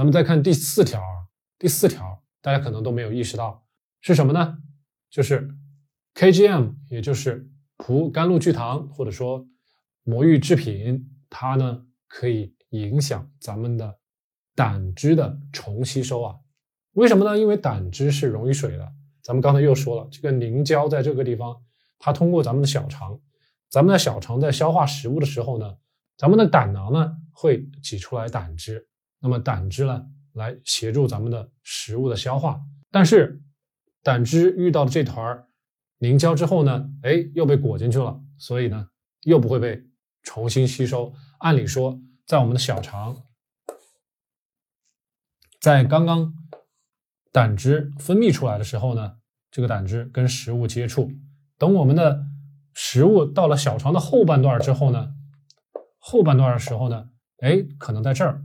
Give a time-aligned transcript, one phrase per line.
[0.00, 3.66] 咱们再看第四条啊，第四条大家可能都没有意识到
[4.00, 4.56] 是什么呢？
[5.10, 5.54] 就是
[6.14, 9.46] KGM，也就是葡甘露聚糖或者说
[10.02, 13.98] 魔芋制品，它呢可以影响咱们的
[14.54, 16.36] 胆汁的重吸收啊。
[16.92, 17.38] 为什么呢？
[17.38, 18.92] 因为胆汁是溶于水的。
[19.22, 21.54] 咱们刚才又说了，这个凝胶在这个地方，
[21.98, 23.20] 它通过咱们的小肠，
[23.68, 25.76] 咱们的小肠在消化食物的时候呢，
[26.16, 28.88] 咱们的胆囊呢会挤出来胆汁，
[29.20, 32.60] 那么胆汁呢来协助咱们的食物的消化。
[32.90, 33.42] 但是
[34.02, 35.46] 胆汁遇到了这团
[35.98, 38.88] 凝胶之后呢，哎，又被裹进去了，所以呢
[39.22, 39.82] 又不会被
[40.22, 41.14] 重新吸收。
[41.38, 43.22] 按理说，在我们的小肠，
[45.60, 46.34] 在刚刚。
[47.32, 49.18] 胆汁分泌出来的时候呢，
[49.52, 51.12] 这个胆汁跟食物接触，
[51.56, 52.26] 等我们的
[52.74, 55.14] 食物到了小肠的后半段之后呢，
[56.00, 58.44] 后半段的时候呢，哎，可能在这儿，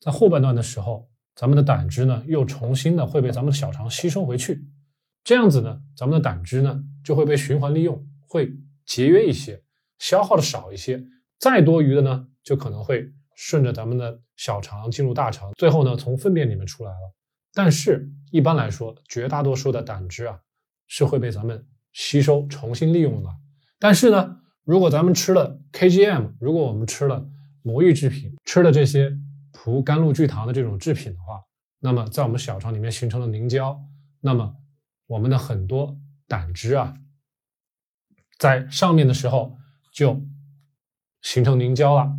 [0.00, 4.64] 在后半段的时候，咱们的胆汁呢又重新的会被咱们的小肠吸收回去，
[5.24, 9.62] 这样子呢，咱们的胆汁呢就会被循环利用，会节约一些，
[9.98, 11.04] 消耗的少一些，
[11.38, 17.14] 再多余的呢，就可能会顺着咱们的小肠进入大肠，最后呢从粪便里面出来了。
[17.52, 20.38] 但是，一般来说，绝大多数的胆汁啊
[20.86, 23.30] 是会被咱们吸收、重新利用的。
[23.78, 27.26] 但是呢，如果咱们吃了 KGM，如果我们吃了
[27.62, 29.16] 魔芋制品，吃了这些
[29.66, 31.42] 涂甘露聚糖的这种制品的话，
[31.80, 33.76] 那么在我们小肠里面形成了凝胶，
[34.20, 34.54] 那么
[35.08, 36.94] 我们的很多胆汁啊，
[38.38, 39.58] 在上面的时候
[39.92, 40.24] 就
[41.20, 42.16] 形成凝胶了，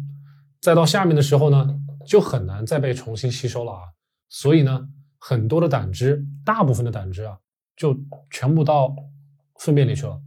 [0.60, 3.82] 再到下面的时候呢，就很难再被重新吸收了啊。
[4.28, 4.90] 所以呢。
[5.20, 7.40] 很多的胆汁，大部分的胆汁啊，
[7.76, 7.98] 就
[8.30, 8.96] 全部到
[9.60, 10.22] 粪便里去了。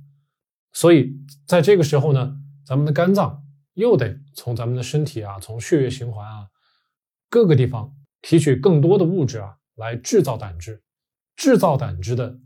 [0.72, 6.48] 所以在这个时候呢，咱们的肝脏又得从咱们的身体啊，从血液循环啊
[7.30, 10.82] 各个地方提取更多的物质啊，来制造胆汁。
[11.36, 12.38] 制造胆汁的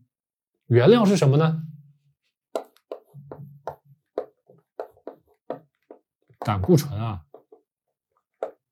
[0.66, 1.64] 原料是什么呢？
[6.38, 7.24] 胆固醇啊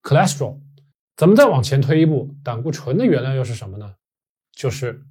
[0.02, 0.60] ，cholesterol。
[1.16, 3.96] 咱们再往前推一步，胆固醇的原料又是什么呢？
[4.52, 5.02] 就是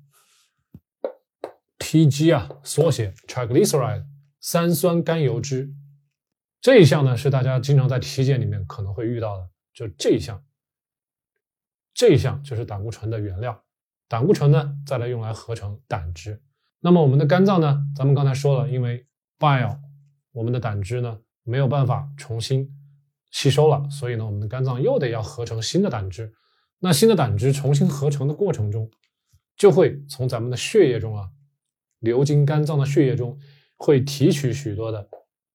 [1.80, 4.06] TG 啊，缩写 triglyceride，
[4.40, 5.74] 三酸甘油脂。
[6.62, 10.44] 这一项呢是大家经常在体检里面可能会遇到的，就这一项。
[12.02, 13.64] 这一项就是胆固醇的原料。
[14.08, 16.42] 胆固醇呢再来用来合成胆汁。
[16.80, 19.06] 那么我们的肝脏呢，咱们刚才说了，因为
[19.38, 19.78] bile，
[20.32, 22.76] 我们的胆汁呢没有办法重新。
[23.30, 26.34] 吸收了，所以呢，我们的肝脏又得要合成新的胆汁。
[26.80, 28.90] 那新的胆汁重新合成的过程中，
[29.56, 31.30] 就会从咱们的血液中啊，
[32.00, 33.38] 流经肝脏的血液中，
[33.78, 35.08] 会提取许多的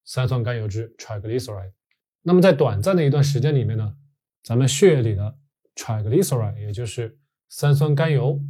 [0.04, 1.72] 三酸甘油脂 （triglyceride）。
[2.22, 3.96] 那么在短暂的一段时间里面呢，
[4.44, 5.36] 咱们血液里的
[5.76, 8.40] triglyceride，也就是三酸甘油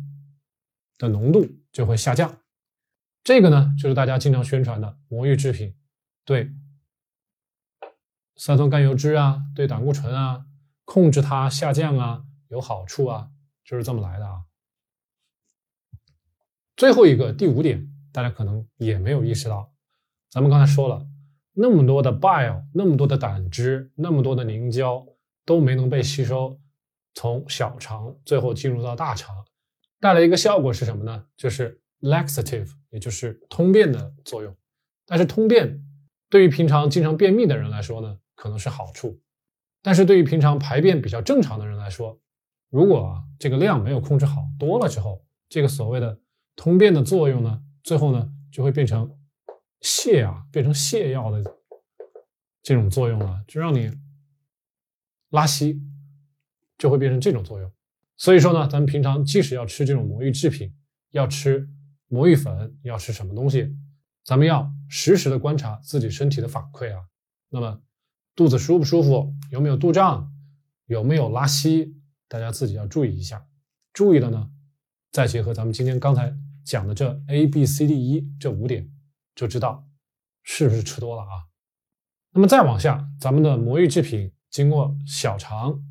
[0.97, 2.39] 的浓度就会下降。
[3.23, 5.75] 这个呢，就是大家经常宣传的魔芋制品，
[6.25, 6.51] 对。
[8.37, 10.45] 三酸甘油脂啊，对胆固醇啊，
[10.85, 13.31] 控制它下降啊，有好处啊，
[13.65, 14.45] 就是这么来的啊。
[16.77, 19.73] 最后一个第五点，大家可能也没有意识到，
[20.29, 21.09] 咱们刚才说了，
[21.55, 25.07] 那么多的 bile，那么多的胆汁，那么多的凝胶
[25.47, 26.61] 都没能被吸收，
[27.17, 29.35] 从小肠最后进入到大肠，
[30.01, 31.27] 带来一个效果是什么呢？
[31.35, 34.55] 就是 laxative，也就是通便的作用。
[35.07, 35.83] 但是通便
[36.29, 38.19] 对于平常经常便秘的人来说呢？
[38.35, 39.19] 可能是好处，
[39.83, 42.21] 但是对于平常排便比较正常的人来说，
[42.69, 46.21] 如果啊这个量没有控制好，多了之后，这个所谓的
[46.55, 49.11] 通便的作用呢，最后呢就会变成
[49.81, 51.43] 泻啊，变成泻药的
[52.63, 53.91] 这种作用了，就让你
[55.31, 55.81] 拉稀，
[56.79, 57.73] 就会变成这种作用。
[58.17, 60.73] 所以说呢，咱们平常即使要吃这种魔芋制品，
[61.11, 61.69] 要吃
[62.09, 63.77] 魔芋粉，要吃什么东西，
[64.25, 67.03] 咱们要实时的观察自己身体的反馈啊，
[67.51, 67.81] 那么。
[68.35, 69.35] 肚子舒不舒服？
[69.51, 70.31] 有没有肚胀？
[70.85, 71.97] 有没有拉稀？
[72.29, 73.47] 大家自己要注意一下。
[73.95, 74.51] 注意了呢，
[75.11, 78.91] 再结合咱们今天刚才讲的这 A、B、C、D、E 这五点，
[79.35, 79.89] 就知道
[80.43, 81.49] 是不是吃多了啊。
[82.33, 85.83] 那么再往下，咱们的魔芋制品经过小肠，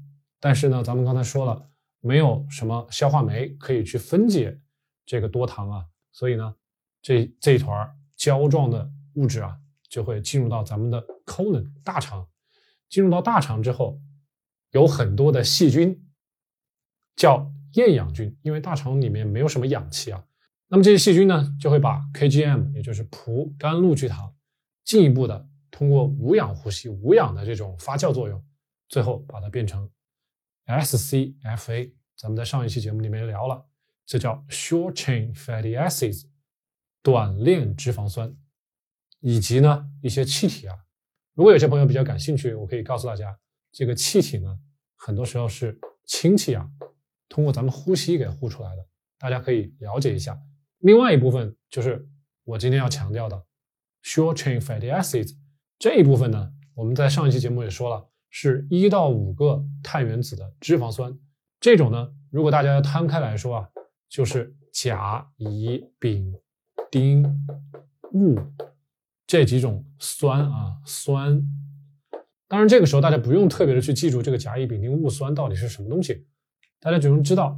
[0.46, 1.68] 但是呢，咱们刚才说了，
[2.02, 4.56] 没有什么消化酶可以去分解
[5.04, 6.56] 这个多糖啊，所以呢，
[7.02, 9.58] 这这一团胶状的物质啊，
[9.90, 12.30] 就会进入到咱们的 colon 大肠。
[12.90, 14.00] 进入到大肠之后，
[14.70, 16.00] 有很多的细菌，
[17.16, 20.24] 叫厌氧菌，因为大肠里面没有什么氧气啊。
[20.68, 24.32] 那么这些细菌呢，就会把 KGM，也就是葡甘露聚糖，
[24.84, 28.40] 进一步的通过无氧呼吸、无氧的这种发酵作用，
[28.90, 29.90] 最后把它变成
[30.66, 33.66] SCFA，咱们在上一期节目里面聊了，
[34.06, 36.26] 这叫 short chain fatty acids，
[37.04, 38.36] 短链脂肪酸，
[39.20, 40.76] 以及呢一些气体啊。
[41.34, 43.38] 如果有些朋友比较感兴趣，我可以告诉大家，
[43.72, 44.60] 这个气体呢，
[44.96, 46.70] 很多时候是氢气啊，
[47.30, 48.88] 通过咱们呼吸给呼出来的，
[49.20, 50.42] 大家可以了解一下。
[50.80, 52.08] 另外一部分就是
[52.44, 53.46] 我今天要强调的
[54.04, 55.36] short chain fatty acids
[55.78, 61.18] 这一部分呢，我们在上一期节目也说了，是一到五个碳原子的脂肪酸。
[61.58, 63.70] 这种呢，如果大家要摊开来说啊，
[64.10, 66.36] 就是甲、乙、丙、
[66.92, 67.24] 丁、
[68.12, 68.36] 戊
[69.26, 71.42] 这几种酸啊酸。
[72.50, 76.28] 当然，这个时候大家不用特别的去记住这个甲、乙、丙、丁、戊酸到底是什么东西，
[76.82, 77.58] 大家只用知道，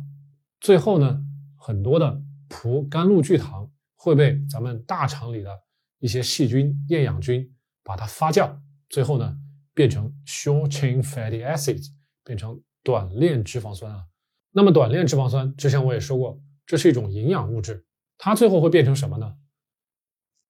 [0.61, 1.19] 最后呢，
[1.57, 5.49] 很多的葡甘露聚糖会被咱们大肠里的
[5.97, 7.51] 一些细菌、厌氧菌
[7.83, 8.55] 把它发酵，
[8.89, 9.35] 最后呢
[9.77, 11.91] 变成 short chain fatty acids，
[12.23, 12.59] 变成。
[12.83, 14.05] 短链脂肪酸啊，
[14.53, 17.85] 那么短链脂肪酸之前我也说过，这是一种营养物质，
[18.17, 19.35] 它最后会变成什么呢？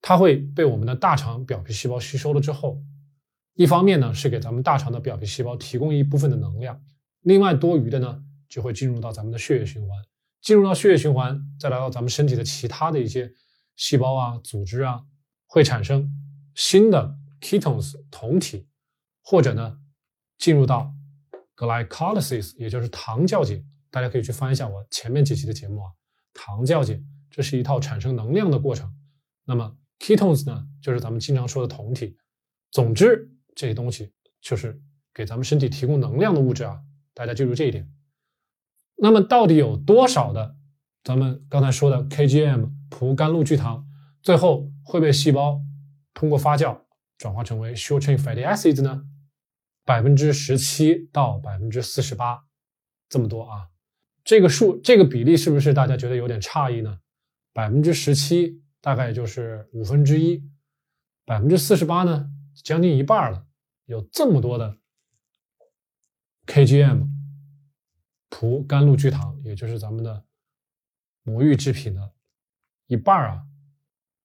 [0.00, 2.80] 它会被我们的大肠表皮细胞吸收了之后，
[3.54, 6.80] 一方面呢是给咱们大肠的表皮细胞提供一部分的能量，
[7.22, 9.90] 另外多余的呢就会进入到咱们的血液循环，
[10.40, 13.28] 进入到血液循环，再来到咱们身体的其他的一些
[13.74, 15.02] 细胞啊、组织啊，
[15.48, 16.08] 会产生
[16.54, 18.67] 新的 ketones 酮体，
[19.30, 19.78] 或者呢
[20.38, 20.90] 进入到。
[21.54, 25.90] glycolysis，也就是糖酵解，大家可以去翻一下我前面几期的节目啊。
[26.32, 28.88] 糖酵解，这是一套产生能量的过程。
[29.44, 32.16] 那么 ketones 呢，就是咱们经常说的酮体。
[32.70, 34.80] 总之，这些东西就是
[35.12, 36.80] 给咱们身体提供能量的物质啊。
[37.12, 37.90] 大家记住这一点。
[38.94, 40.54] 那么到底有多少的
[41.02, 43.84] 咱们刚才说的 kgm 葡甘露聚糖，
[44.22, 45.60] 最后会被细胞
[46.14, 46.82] 通过发酵
[47.16, 49.02] 转化成为 short chain fatty acids 呢？
[49.88, 52.44] 百分之十七到百分之四十八，
[53.08, 53.70] 这么多啊！
[54.22, 57.00] 这个数，这个比例是不是大家觉得有点诧异呢？
[57.54, 60.46] 百分之十七大概就是五分之一，
[61.24, 62.30] 百分之四十八呢，
[62.62, 63.46] 将近一半了。
[63.86, 64.76] 有这么多的
[66.44, 67.08] kgm
[68.28, 70.22] 葡甘露聚糖，也就是咱们的
[71.22, 72.12] 魔芋制品的
[72.88, 73.42] 一半啊，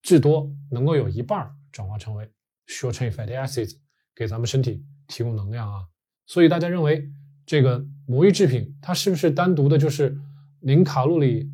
[0.02, 2.30] 至多能够有一半转化成为
[2.68, 3.78] short chain fatty acids，
[4.14, 4.86] 给咱们身体。
[5.08, 5.88] 提供能量啊，
[6.26, 7.12] 所以大家认为
[7.46, 10.18] 这个魔芋制品它是不是单独的就是
[10.62, 11.52] 零卡路里、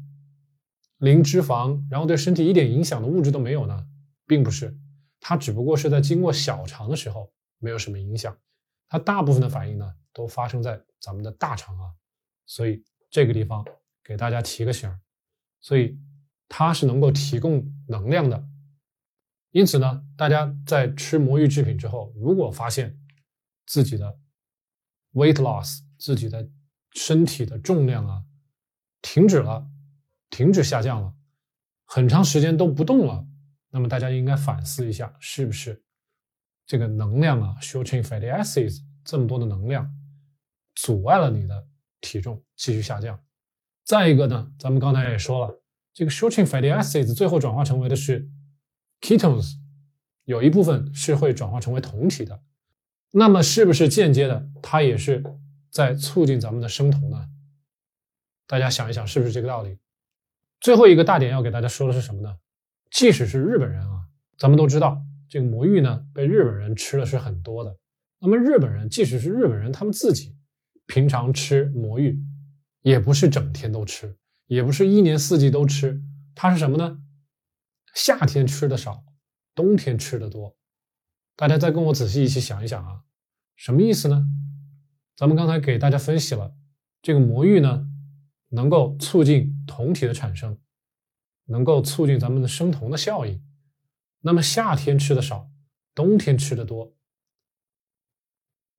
[0.97, 3.87] 零脂肪，然后对身体一点影响的物质都没有呢？
[4.27, 4.77] 并不是，
[5.19, 8.37] 它只不过是在经过小肠的时候没有什么影响，
[8.87, 11.89] 它大部分的反应呢都发生在咱们的大肠啊，
[12.45, 13.65] 所以这个地方
[14.03, 14.99] 给大家提个醒儿，
[15.61, 15.97] 所以
[16.47, 18.43] 它是能够提供能量的，
[19.51, 22.98] 因此呢，大家在吃魔芋制品之后，如果发现
[23.69, 24.19] 自己的
[25.13, 26.49] weight loss，自己的
[26.95, 28.25] 身体的重量啊，
[28.99, 29.69] 停止了，
[30.31, 31.13] 停止下降了，
[31.85, 33.27] 很长时间都不动了。
[33.69, 35.83] 那么大家应该反思一下，是不是
[36.65, 39.87] 这个能量啊，short chain fatty acids 这么多的能量，
[40.73, 41.67] 阻碍了你的
[42.01, 43.23] 体重继续下降？
[43.83, 45.61] 再一个呢，咱们刚才也说了，
[45.93, 48.27] 这个 short chain fatty acids 最后转化成为的是
[48.99, 49.59] ketones，
[50.23, 52.43] 有一部分是会转化成为酮体的。
[53.11, 55.23] 那么是不是间接的，它也是
[55.71, 57.27] 在促进咱们的生酮呢？
[58.45, 59.77] 大家想一想，是不是这个道理？
[60.59, 62.37] 最后一个大点要给大家说的是什么呢？
[62.91, 64.01] 即使是日本人啊，
[64.37, 67.75] 咱们都知道这个魔芋呢，被日本人吃的是很多的。
[68.19, 70.35] 那么日本人，即使是日本人，他们自己
[70.87, 72.19] 平常吃魔芋，
[72.81, 74.17] 也不是整天都吃，
[74.47, 76.01] 也不是一年四季都吃，
[76.35, 76.99] 它是什么呢？
[77.95, 79.03] 夏天吃的少，
[79.55, 80.55] 冬天吃的多。
[81.35, 83.01] 大家再跟我仔细一起想一想啊，
[83.59, 84.25] 什么意思呢？
[85.17, 86.55] 咱们刚才给大家分析了，
[87.01, 87.85] 这个魔芋呢，
[88.47, 90.57] 能够促进酮体的产生，
[91.43, 93.43] 能够促进咱们的生酮的效应。
[94.21, 95.51] 那么夏天吃的少，
[95.93, 96.95] 冬天吃的多，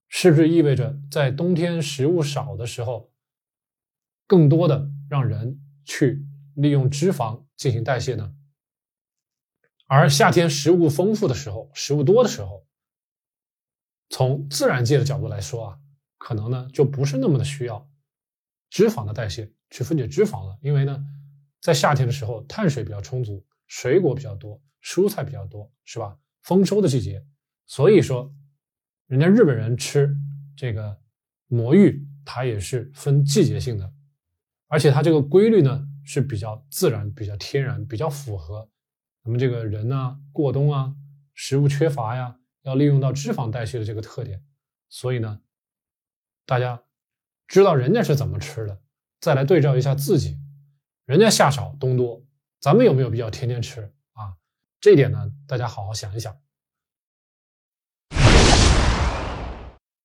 [0.09, 3.13] 是不是意味着在冬天食物少的时候，
[4.27, 8.35] 更多的让人去利用脂肪进行代谢呢？
[9.87, 12.67] 而夏天食物丰富的时候，食物多的时候，
[14.11, 15.79] 从自然界的角度来说啊，
[16.19, 17.89] 可能呢就不是那么的需要
[18.69, 21.03] 脂肪的代谢去分解脂肪了，因为呢，
[21.61, 26.19] 在夏天的时候碳水比较充足，水果比较多，蔬菜比较多，是吧？
[26.43, 27.25] 丰收的季节，
[27.67, 28.35] 所以说，
[29.07, 30.17] 人家日本人吃
[30.57, 30.99] 这个
[31.47, 33.93] 魔芋，它也是分季节性的，
[34.69, 38.69] 而且它这个规律呢是比较自然、比较天然、比较符合。
[39.23, 40.97] 我们这个人呢，过冬啊，
[41.35, 44.45] 食物缺乏呀，要利用到脂肪代谢的这个特点，
[44.89, 45.41] 所以呢，
[46.45, 46.83] 大家
[47.49, 48.81] 知道人家是怎么吃的，
[49.21, 50.39] 再来对照一下自己，
[51.05, 52.25] 人家夏少冬多，
[52.61, 54.37] 咱们有没有必要天天吃啊？
[54.81, 56.39] 这点呢，大家好好想一想。